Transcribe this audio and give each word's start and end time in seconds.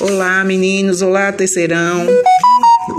Olá, 0.00 0.42
meninos. 0.42 1.02
Olá, 1.02 1.30
terceirão. 1.30 2.06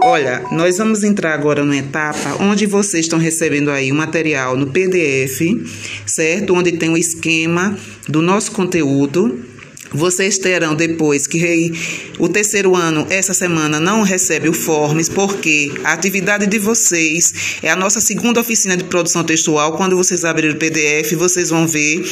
Olha, 0.01 0.46
nós 0.51 0.78
vamos 0.78 1.04
entrar 1.04 1.33
agora 1.33 1.62
numa 1.62 1.75
etapa 1.75 2.41
onde 2.41 2.65
vocês 2.65 3.05
estão 3.05 3.20
recebendo 3.20 3.70
aí 3.70 3.91
o 3.91 3.96
material 3.96 4.55
no 4.55 4.68
PDF, 4.68 5.42
certo? 6.05 6.54
Onde 6.54 6.71
tem 6.71 6.89
o 6.89 6.97
esquema 6.97 7.78
do 8.08 8.21
nosso 8.21 8.54
conteúdo 8.54 9.38
vocês 9.92 10.38
terão 10.38 10.76
depois 10.76 11.28
que 11.28 11.72
o 12.20 12.28
terceiro 12.28 12.76
ano, 12.76 13.06
essa 13.10 13.33
semana, 13.33 13.79
não 13.79 14.01
recebe 14.01 14.50
o 14.50 14.54
Forms, 14.54 15.10
porque 15.10 15.72
a 15.83 15.94
atividade 15.94 16.48
de 16.48 16.59
vocês 16.59 17.59
é 17.62 17.70
a 17.70 17.76
nossa 17.76 18.02
segunda 18.02 18.40
oficina 18.40 18.76
de 18.76 18.84
produção 18.84 19.23
textual. 19.23 19.77
Quando 19.77 19.95
vocês 19.95 20.26
abrirem 20.26 20.55
o 20.55 20.59
PDF, 20.59 21.13
vocês 21.13 21.50
vão 21.50 21.68
ver 21.68 22.04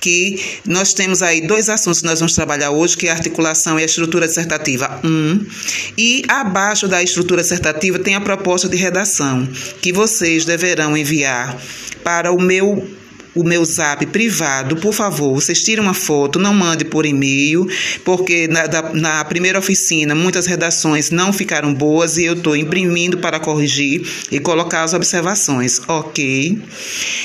que 0.00 0.40
nós 0.66 0.92
temos 0.92 1.22
aí 1.22 1.40
dois 1.40 1.68
assuntos 1.68 2.00
que 2.00 2.06
nós 2.06 2.20
vamos 2.20 2.34
trabalhar 2.34 2.70
hoje, 2.70 2.96
que 2.96 3.08
é 3.08 3.10
a 3.10 3.14
articulação 3.14 3.78
e 3.78 3.82
a 3.82 3.86
estrutura 3.86 4.26
dissertativa 4.26 5.00
1. 5.04 5.46
E 5.98 6.22
abaixo 6.28 6.86
da 6.88 7.02
estrutura 7.02 7.42
dissertativa 7.42 7.98
tem 7.98 8.14
a 8.14 8.20
proposta 8.20 8.68
de 8.68 8.76
redação, 8.76 9.48
que 9.80 9.92
vocês 9.92 10.44
deverão 10.44 10.96
enviar 10.96 11.60
para 12.02 12.32
o 12.32 12.40
meu 12.40 12.86
o 13.34 13.42
meu 13.42 13.64
zap 13.64 14.04
privado, 14.06 14.76
por 14.76 14.94
favor, 14.94 15.34
vocês 15.34 15.62
tirem 15.62 15.82
uma 15.82 15.94
foto, 15.94 16.38
não 16.38 16.54
mande 16.54 16.84
por 16.84 17.04
e-mail, 17.04 17.66
porque 18.04 18.46
na, 18.46 18.66
da, 18.66 18.92
na 18.92 19.24
primeira 19.24 19.58
oficina 19.58 20.14
muitas 20.14 20.46
redações 20.46 21.10
não 21.10 21.32
ficaram 21.32 21.74
boas 21.74 22.16
e 22.16 22.24
eu 22.24 22.34
estou 22.34 22.56
imprimindo 22.56 23.18
para 23.18 23.40
corrigir 23.40 24.06
e 24.30 24.38
colocar 24.38 24.84
as 24.84 24.94
observações, 24.94 25.80
ok? 25.88 26.62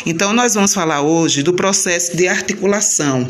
Então, 0.05 0.33
nós 0.33 0.55
vamos 0.55 0.73
falar 0.73 1.01
hoje 1.01 1.43
do 1.43 1.53
processo 1.53 2.15
de 2.15 2.27
articulação, 2.27 3.29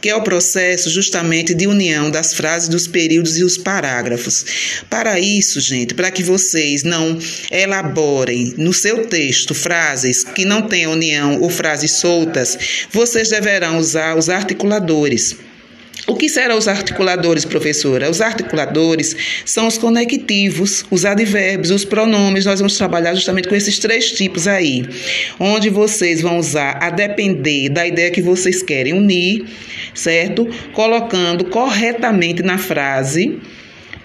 que 0.00 0.08
é 0.08 0.14
o 0.14 0.22
processo 0.22 0.90
justamente 0.90 1.54
de 1.54 1.66
união 1.66 2.10
das 2.10 2.32
frases, 2.32 2.68
dos 2.68 2.86
períodos 2.86 3.38
e 3.38 3.44
os 3.44 3.56
parágrafos. 3.56 4.44
Para 4.88 5.18
isso, 5.18 5.60
gente, 5.60 5.94
para 5.94 6.10
que 6.10 6.22
vocês 6.22 6.82
não 6.82 7.18
elaborem 7.50 8.54
no 8.56 8.72
seu 8.72 9.06
texto 9.06 9.54
frases 9.54 10.22
que 10.22 10.44
não 10.44 10.62
tenham 10.62 10.92
união 10.92 11.40
ou 11.40 11.50
frases 11.50 11.92
soltas, 11.92 12.19
soltas, 12.20 12.86
vocês 12.90 13.30
deverão 13.30 13.78
usar 13.78 14.16
os 14.16 14.28
articuladores. 14.28 15.36
O 16.06 16.16
que 16.16 16.28
serão 16.28 16.56
os 16.56 16.66
articuladores, 16.66 17.44
professora? 17.44 18.10
Os 18.10 18.20
articuladores 18.20 19.14
são 19.44 19.66
os 19.66 19.78
conectivos, 19.78 20.84
os 20.90 21.04
advérbios, 21.04 21.70
os 21.70 21.84
pronomes. 21.84 22.46
Nós 22.46 22.58
vamos 22.58 22.76
trabalhar 22.76 23.14
justamente 23.14 23.48
com 23.48 23.54
esses 23.54 23.78
três 23.78 24.10
tipos 24.10 24.48
aí, 24.48 24.84
onde 25.38 25.68
vocês 25.68 26.20
vão 26.20 26.38
usar 26.38 26.78
a 26.82 26.90
depender 26.90 27.68
da 27.68 27.86
ideia 27.86 28.10
que 28.10 28.22
vocês 28.22 28.62
querem 28.62 28.94
unir, 28.94 29.44
certo? 29.94 30.48
Colocando 30.72 31.44
corretamente 31.44 32.42
na 32.42 32.58
frase 32.58 33.38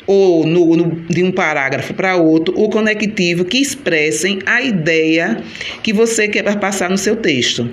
ou 0.07 0.45
no, 0.45 0.75
no, 0.75 0.91
de 1.07 1.23
um 1.23 1.31
parágrafo 1.31 1.93
para 1.93 2.15
outro 2.15 2.53
o 2.57 2.69
conectivo 2.69 3.45
que 3.45 3.57
expressem 3.57 4.39
a 4.45 4.61
ideia 4.61 5.43
que 5.81 5.93
você 5.93 6.27
quer 6.27 6.43
passar 6.59 6.89
no 6.89 6.97
seu 6.97 7.15
texto. 7.15 7.69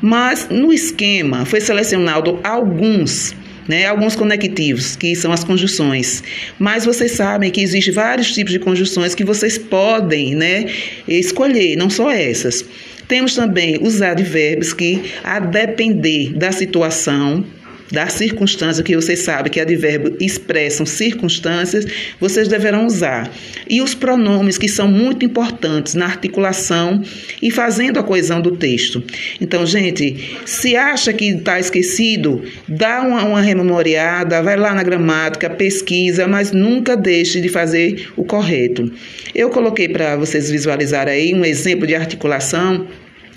Mas 0.00 0.48
no 0.50 0.72
esquema 0.72 1.44
foi 1.44 1.60
selecionado 1.60 2.38
alguns 2.42 3.34
né, 3.68 3.86
alguns 3.86 4.16
conectivos, 4.16 4.96
que 4.96 5.14
são 5.14 5.30
as 5.32 5.44
conjunções. 5.44 6.24
Mas 6.58 6.84
vocês 6.84 7.12
sabem 7.12 7.52
que 7.52 7.60
existem 7.60 7.94
vários 7.94 8.34
tipos 8.34 8.52
de 8.52 8.58
conjunções 8.58 9.14
que 9.14 9.22
vocês 9.22 9.56
podem 9.56 10.34
né, 10.34 10.66
escolher, 11.06 11.76
não 11.76 11.88
só 11.88 12.10
essas. 12.10 12.64
Temos 13.06 13.34
também 13.34 13.78
os 13.80 14.02
advérbios 14.02 14.72
que, 14.72 15.12
a 15.22 15.38
depender 15.38 16.32
da 16.32 16.50
situação, 16.50 17.44
da 17.90 18.06
circunstância 18.08 18.84
que 18.84 18.94
vocês 18.94 19.20
sabem 19.20 19.50
que 19.50 19.60
advérbio 19.60 20.16
expressam 20.20 20.86
circunstâncias, 20.86 21.84
vocês 22.18 22.48
deverão 22.48 22.86
usar. 22.86 23.30
E 23.68 23.80
os 23.80 23.94
pronomes 23.94 24.56
que 24.56 24.68
são 24.68 24.88
muito 24.88 25.24
importantes 25.24 25.94
na 25.94 26.06
articulação 26.06 27.02
e 27.42 27.50
fazendo 27.50 27.98
a 27.98 28.02
coesão 28.02 28.40
do 28.40 28.56
texto. 28.56 29.02
Então, 29.40 29.66
gente, 29.66 30.38
se 30.44 30.76
acha 30.76 31.12
que 31.12 31.26
está 31.26 31.58
esquecido, 31.58 32.42
dá 32.68 33.02
uma, 33.02 33.24
uma 33.24 33.40
rememoriada, 33.40 34.42
vai 34.42 34.56
lá 34.56 34.74
na 34.74 34.82
gramática, 34.82 35.50
pesquisa, 35.50 36.26
mas 36.26 36.52
nunca 36.52 36.96
deixe 36.96 37.40
de 37.40 37.48
fazer 37.48 38.08
o 38.16 38.24
correto. 38.24 38.90
Eu 39.34 39.50
coloquei 39.50 39.88
para 39.88 40.16
vocês 40.16 40.50
visualizarem 40.50 41.14
aí 41.14 41.34
um 41.34 41.44
exemplo 41.44 41.86
de 41.86 41.94
articulação 41.94 42.86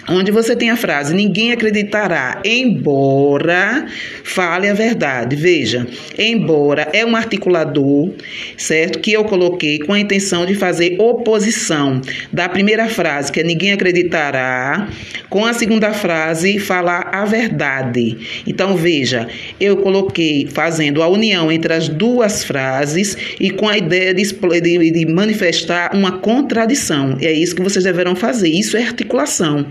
onde 0.07 0.31
você 0.31 0.55
tem 0.55 0.69
a 0.69 0.75
frase 0.75 1.13
ninguém 1.13 1.51
acreditará, 1.51 2.41
embora 2.43 3.85
fale 4.23 4.67
a 4.67 4.73
verdade. 4.73 5.35
Veja, 5.35 5.87
embora 6.17 6.89
é 6.93 7.05
um 7.05 7.15
articulador, 7.15 8.11
certo? 8.57 8.99
Que 8.99 9.13
eu 9.13 9.23
coloquei 9.23 9.79
com 9.79 9.93
a 9.93 9.99
intenção 9.99 10.45
de 10.45 10.55
fazer 10.55 10.95
oposição 10.99 12.01
da 12.31 12.49
primeira 12.49 12.87
frase, 12.87 13.31
que 13.31 13.39
é 13.39 13.43
ninguém 13.43 13.71
acreditará, 13.71 14.87
com 15.29 15.45
a 15.45 15.53
segunda 15.53 15.93
frase, 15.93 16.59
falar 16.59 17.09
a 17.13 17.25
verdade. 17.25 18.43
Então, 18.45 18.75
veja, 18.75 19.27
eu 19.59 19.77
coloquei 19.77 20.47
fazendo 20.47 21.01
a 21.01 21.07
união 21.07 21.51
entre 21.51 21.73
as 21.73 21.89
duas 21.89 22.43
frases 22.43 23.17
e 23.39 23.49
com 23.49 23.67
a 23.67 23.77
ideia 23.77 24.13
de, 24.13 24.23
de, 24.23 24.91
de 24.91 25.05
manifestar 25.05 25.95
uma 25.95 26.19
contradição. 26.19 27.17
E 27.19 27.25
é 27.25 27.31
isso 27.31 27.55
que 27.55 27.61
vocês 27.61 27.83
deverão 27.83 28.15
fazer. 28.15 28.49
Isso 28.49 28.77
é 28.77 28.83
articulação. 28.83 29.65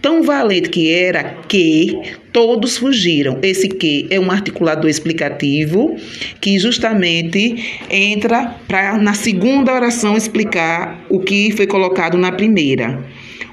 Tão 0.00 0.22
valente 0.22 0.68
que 0.68 0.92
era 0.92 1.36
que 1.48 1.98
todos 2.32 2.76
fugiram. 2.76 3.38
Esse 3.42 3.68
que 3.68 4.06
é 4.10 4.20
um 4.20 4.30
articulador 4.30 4.88
explicativo 4.88 5.96
que 6.40 6.58
justamente 6.58 7.80
entra 7.90 8.54
para 8.68 8.96
na 8.96 9.14
segunda 9.14 9.74
oração 9.74 10.16
explicar 10.16 11.04
o 11.08 11.18
que 11.18 11.50
foi 11.50 11.66
colocado 11.66 12.16
na 12.16 12.30
primeira. 12.30 13.04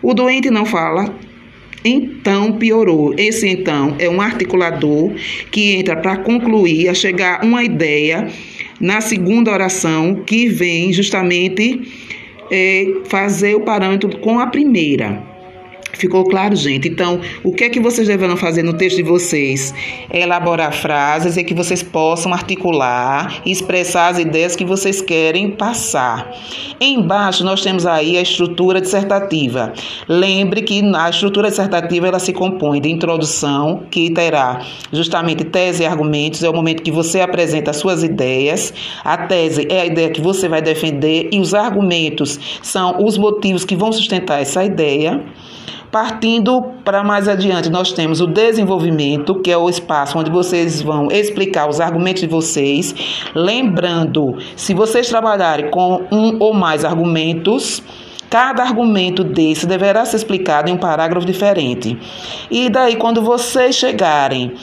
O 0.03 0.13
doente 0.13 0.51
não 0.51 0.65
fala, 0.65 1.15
então 1.83 2.53
piorou. 2.53 3.13
Esse 3.17 3.47
então 3.47 3.95
é 3.97 4.07
um 4.07 4.21
articulador 4.21 5.13
que 5.51 5.73
entra 5.73 5.95
para 5.95 6.17
concluir, 6.17 6.89
a 6.89 6.93
chegar 6.93 7.43
uma 7.43 7.63
ideia 7.63 8.27
na 8.79 9.01
segunda 9.01 9.51
oração 9.51 10.23
que 10.25 10.47
vem 10.47 10.91
justamente 10.93 11.81
é, 12.51 12.85
fazer 13.05 13.55
o 13.55 13.61
parâmetro 13.61 14.17
com 14.19 14.39
a 14.39 14.47
primeira. 14.47 15.34
Ficou 15.97 16.25
claro, 16.25 16.55
gente? 16.55 16.87
Então, 16.87 17.19
o 17.43 17.51
que 17.51 17.63
é 17.63 17.69
que 17.69 17.79
vocês 17.79 18.07
deverão 18.07 18.35
fazer 18.35 18.63
no 18.63 18.73
texto 18.73 18.97
de 18.97 19.03
vocês? 19.03 19.73
Elaborar 20.11 20.73
frases 20.73 21.37
e 21.37 21.43
que 21.43 21.53
vocês 21.53 21.81
possam 21.81 22.33
articular 22.33 23.41
e 23.45 23.51
expressar 23.51 24.09
as 24.09 24.19
ideias 24.19 24.55
que 24.55 24.65
vocês 24.65 25.01
querem 25.01 25.51
passar. 25.51 26.31
Embaixo 26.79 27.43
nós 27.43 27.61
temos 27.61 27.85
aí 27.85 28.17
a 28.17 28.21
estrutura 28.21 28.81
dissertativa. 28.81 29.73
Lembre 30.07 30.61
que 30.61 30.81
a 30.95 31.09
estrutura 31.09 31.49
dissertativa 31.49 32.07
ela 32.07 32.19
se 32.19 32.33
compõe 32.33 32.81
de 32.81 32.89
introdução, 32.89 33.83
que 33.89 34.09
terá 34.11 34.61
justamente 34.91 35.45
tese 35.45 35.83
e 35.83 35.85
argumentos, 35.85 36.43
é 36.43 36.49
o 36.49 36.53
momento 36.53 36.83
que 36.83 36.91
você 36.91 37.21
apresenta 37.21 37.71
as 37.71 37.77
suas 37.77 38.03
ideias. 38.03 38.73
A 39.03 39.17
tese 39.17 39.67
é 39.69 39.81
a 39.81 39.85
ideia 39.85 40.09
que 40.09 40.21
você 40.21 40.49
vai 40.49 40.61
defender 40.61 41.29
e 41.31 41.39
os 41.39 41.53
argumentos 41.53 42.39
são 42.61 43.03
os 43.03 43.17
motivos 43.17 43.63
que 43.63 43.75
vão 43.75 43.91
sustentar 43.91 44.41
essa 44.41 44.63
ideia. 44.63 45.23
Partindo 45.95 46.61
para 46.83 47.05
mais 47.05 47.29
adiante, 47.29 47.69
nós 47.69 47.93
temos 47.93 48.19
o 48.19 48.27
desenvolvimento, 48.27 49.39
que 49.39 49.49
é 49.49 49.57
o 49.57 49.69
espaço 49.69 50.19
onde 50.19 50.29
vocês 50.29 50.81
vão 50.81 51.09
explicar 51.09 51.69
os 51.69 51.79
argumentos 51.79 52.21
de 52.21 52.27
vocês. 52.27 52.93
Lembrando, 53.33 54.35
se 54.57 54.73
vocês 54.73 55.07
trabalharem 55.07 55.71
com 55.71 56.05
um 56.11 56.35
ou 56.37 56.53
mais 56.53 56.83
argumentos, 56.83 57.81
Cada 58.27 58.63
argumento 58.63 59.23
desse 59.23 59.65
deverá 59.65 60.03
ser 60.03 60.17
explicado 60.17 60.69
em 60.69 60.73
um 60.73 60.77
parágrafo 60.77 61.25
diferente. 61.25 61.97
E 62.51 62.69
daí, 62.69 62.97
quando 62.97 63.21
vocês 63.21 63.75
chegarem 63.75 64.55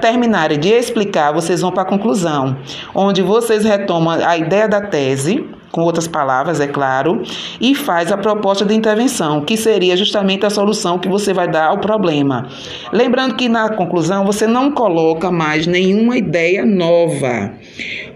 terminarem 0.00 0.58
de 0.58 0.70
explicar, 0.70 1.32
vocês 1.32 1.60
vão 1.60 1.70
para 1.70 1.82
a 1.82 1.86
conclusão, 1.86 2.56
onde 2.94 3.22
vocês 3.22 3.64
retomam 3.64 4.18
a 4.26 4.36
ideia 4.36 4.66
da 4.66 4.80
tese, 4.80 5.46
com 5.76 5.82
outras 5.82 6.08
palavras, 6.08 6.58
é 6.58 6.66
claro, 6.66 7.22
e 7.60 7.74
faz 7.74 8.10
a 8.10 8.16
proposta 8.16 8.64
de 8.64 8.72
intervenção, 8.72 9.42
que 9.42 9.58
seria 9.58 9.94
justamente 9.94 10.46
a 10.46 10.48
solução 10.48 10.98
que 10.98 11.06
você 11.06 11.34
vai 11.34 11.46
dar 11.46 11.66
ao 11.66 11.78
problema. 11.80 12.48
Lembrando 12.90 13.36
que 13.36 13.46
na 13.46 13.68
conclusão 13.68 14.24
você 14.24 14.46
não 14.46 14.70
coloca 14.70 15.30
mais 15.30 15.66
nenhuma 15.66 16.16
ideia 16.16 16.64
nova. 16.64 17.52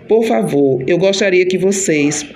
Por 0.09 0.25
favor, 0.25 0.83
eu 0.87 0.97
gostaria 0.97 1.45
que 1.45 1.59
vocês 1.59 2.27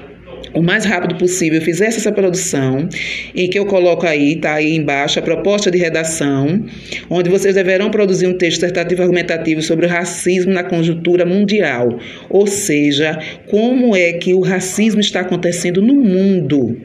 o 0.55 0.63
mais 0.63 0.85
rápido 0.85 1.17
possível 1.17 1.61
fizesse 1.61 1.99
essa 1.99 2.13
produção, 2.13 2.89
em 3.35 3.49
que 3.49 3.59
eu 3.59 3.67
coloco 3.67 4.07
aí, 4.07 4.37
tá 4.37 4.55
aí 4.55 4.75
embaixo, 4.75 5.19
a 5.19 5.23
proposta 5.23 5.71
de 5.71 5.79
redação, 5.79 6.65
onde 7.11 7.29
vocês 7.29 7.55
deverão 7.55 7.91
produzir 7.91 8.27
um 8.27 8.39
texto 8.39 8.61
dissertativo 8.61 9.03
argumentativo 9.03 9.61
sobre 9.63 9.87
o 9.87 9.89
racismo 9.89 10.53
na 10.53 10.63
conjuntura 10.63 11.27
mundial, 11.27 11.99
ou 12.31 12.47
seja, 12.47 13.19
como 13.49 13.97
é 13.97 14.13
que 14.13 14.33
o 14.33 14.41
racismo 14.41 15.01
está 15.01 15.21
acontecendo 15.21 15.83
no 15.83 15.95
mundo 15.95 16.77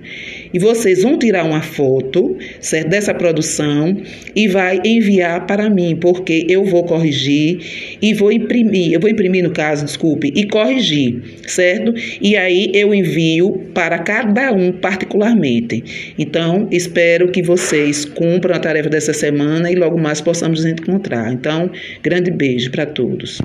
E 0.54 0.60
vocês 0.60 1.04
vão 1.04 1.18
tirar 1.18 1.44
uma 1.46 1.62
foto, 1.62 2.38
certo, 2.60 2.90
dessa 2.90 3.14
produção 3.14 3.98
e 4.36 4.48
vai 4.48 4.80
enviar 4.84 5.46
para 5.46 5.70
mim, 5.70 5.96
porque 6.00 6.46
eu 6.50 6.66
vou 6.66 6.84
corrigir 6.84 7.98
e 8.02 8.14
vou 8.14 8.32
imprimir, 8.32 8.94
eu 8.94 9.00
vou 9.00 9.10
imprimir 9.10 9.44
no 9.44 9.52
caso, 9.52 9.86
desculpe, 9.86 10.32
e 10.36 10.48
corrigir, 10.48 11.22
certo? 11.48 11.94
E 12.22 12.36
aí 12.36 12.72
eu 12.74 12.94
envio 12.94 13.70
para 13.74 14.00
cada 14.00 14.52
um 14.52 14.72
particularmente. 14.72 16.14
Então, 16.18 16.68
espero 16.72 17.30
que 17.30 17.42
vocês 17.42 18.06
cumpram 18.06 18.56
a 18.56 18.60
tarefa 18.60 18.90
dessa 18.90 19.14
semana 19.14 19.72
e 19.72 19.76
logo 19.76 20.00
mais 20.00 20.22
possamos 20.22 20.64
nos 20.64 20.72
encontrar. 20.72 21.32
Então, 21.32 21.70
grande 22.02 22.32
beijo 22.32 22.72
para 22.72 22.86
todos. 22.86 23.40